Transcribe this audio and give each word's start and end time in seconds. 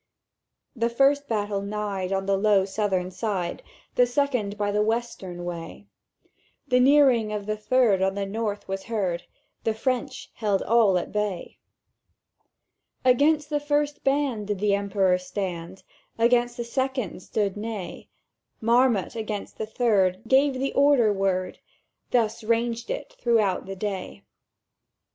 "The 0.75 0.89
first 0.89 1.27
battle 1.27 1.61
nighed 1.61 2.11
on 2.11 2.25
the 2.25 2.35
low 2.35 2.65
Southern 2.65 3.11
side; 3.11 3.61
The 3.93 4.07
second 4.07 4.57
by 4.57 4.71
the 4.71 4.81
Western 4.81 5.45
way; 5.45 5.85
The 6.67 6.79
nearing 6.79 7.31
of 7.31 7.45
the 7.45 7.55
third 7.55 8.01
on 8.01 8.15
the 8.15 8.25
North 8.25 8.67
was 8.67 8.85
heard: 8.85 9.25
—The 9.63 9.75
French 9.75 10.31
held 10.33 10.63
all 10.63 10.97
at 10.97 11.11
bay. 11.11 11.59
"Against 13.05 13.51
the 13.51 13.59
first 13.59 14.03
band 14.03 14.47
did 14.47 14.57
the 14.57 14.73
Emperor 14.73 15.19
stand; 15.19 15.83
Against 16.17 16.57
the 16.57 16.63
second 16.63 17.21
stood 17.21 17.55
Ney; 17.55 18.09
Marmont 18.59 19.15
against 19.15 19.59
the 19.59 19.67
third 19.67 20.23
gave 20.27 20.55
the 20.55 20.73
order 20.73 21.13
word: 21.13 21.59
—Thus 22.09 22.43
raged 22.43 22.89
it 22.89 23.15
throughout 23.19 23.67
the 23.67 23.75
day. 23.75 24.23